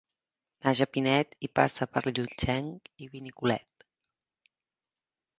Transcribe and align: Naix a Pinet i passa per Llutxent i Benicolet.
Naix 0.67 0.79
a 0.85 0.85
Pinet 0.95 1.35
i 1.47 1.49
passa 1.59 1.87
per 1.97 2.01
Llutxent 2.07 2.71
i 3.07 3.09
Benicolet. 3.17 3.85